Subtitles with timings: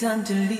[0.00, 0.59] time to leave.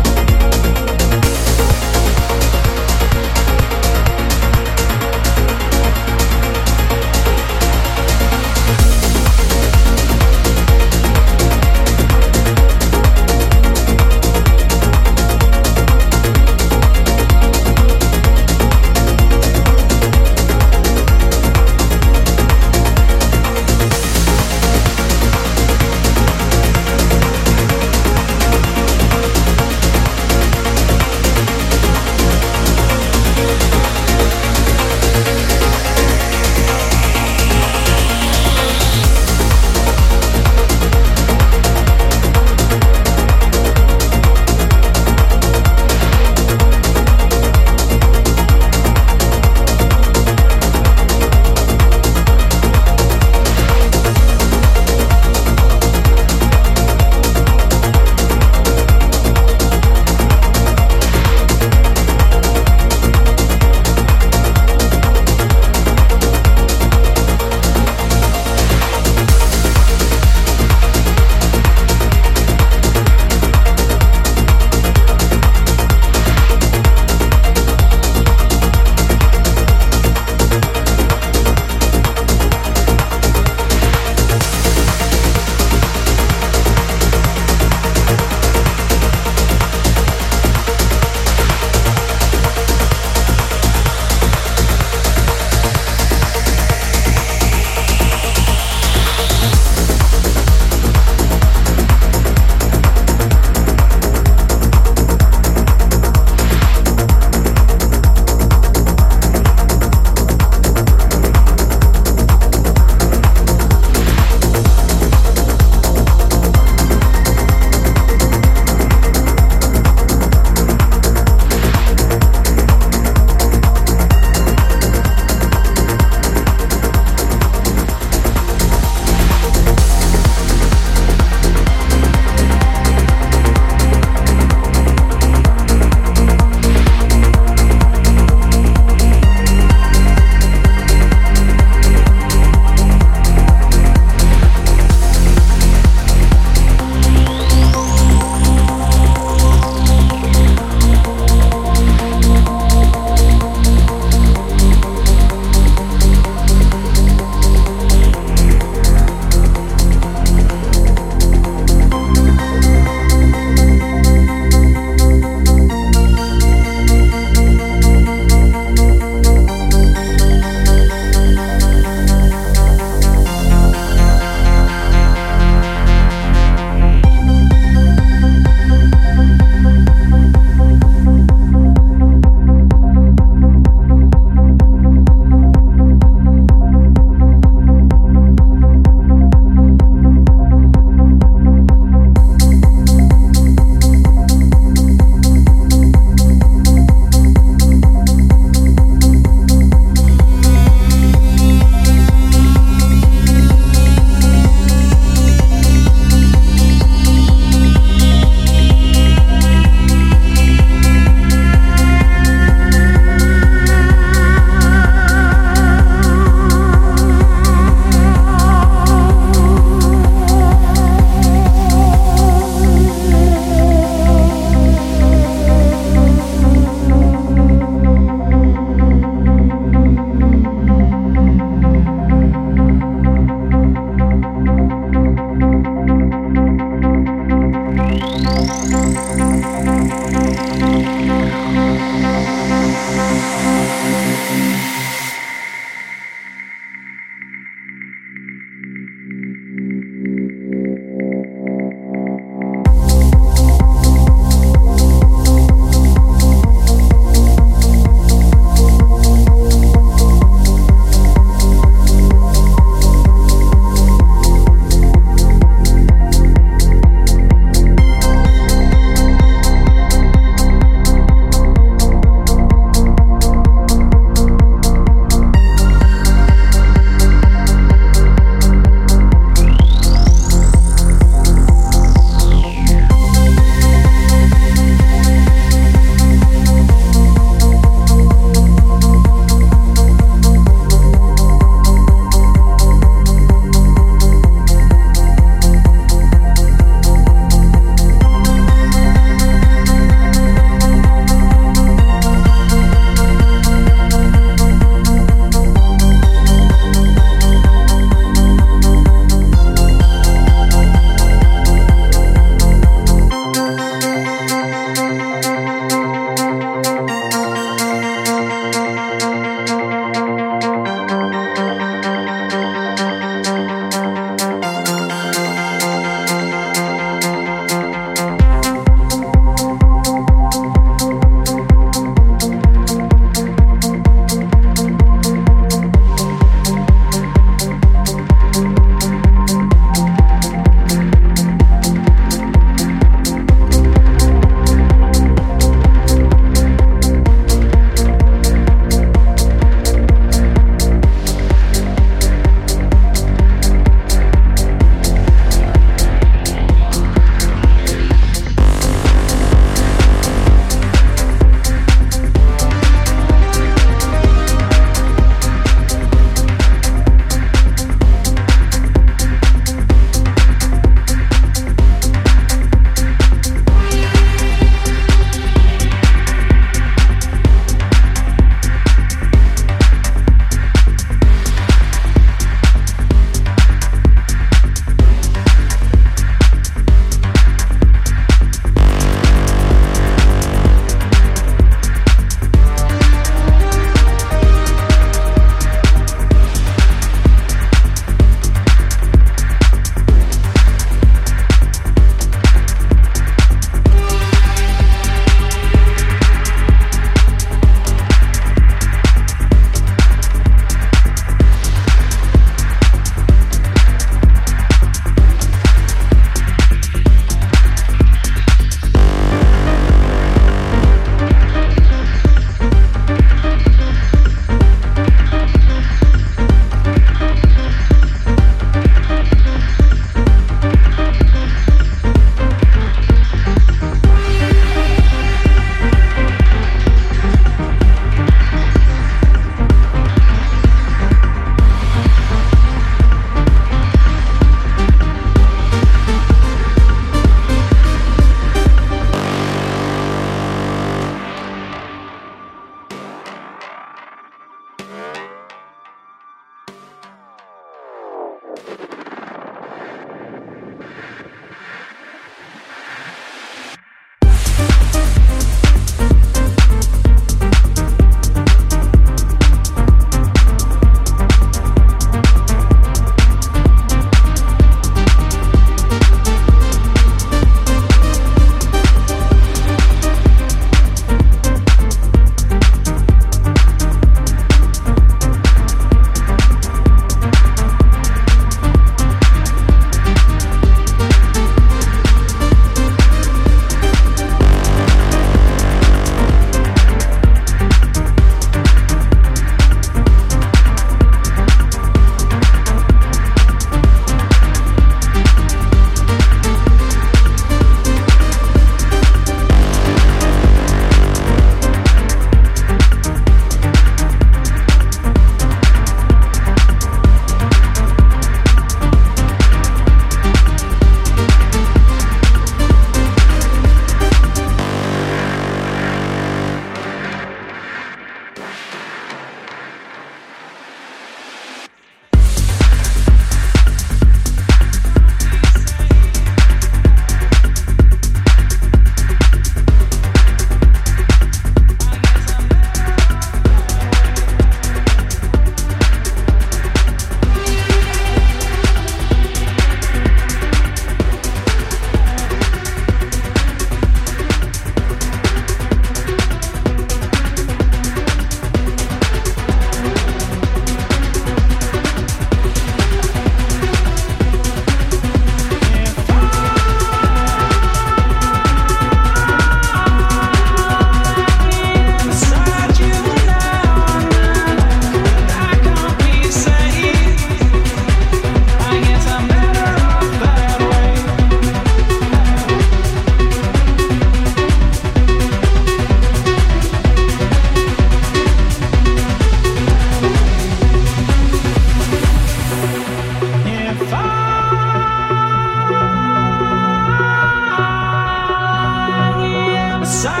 [599.63, 600.00] Side.